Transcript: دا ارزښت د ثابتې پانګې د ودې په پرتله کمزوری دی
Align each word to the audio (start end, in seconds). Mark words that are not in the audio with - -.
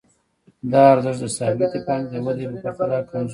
دا 0.71 0.81
ارزښت 0.93 1.19
د 1.23 1.27
ثابتې 1.37 1.79
پانګې 1.87 2.09
د 2.11 2.15
ودې 2.25 2.45
په 2.51 2.57
پرتله 2.65 2.97
کمزوری 3.09 3.23
دی 3.27 3.29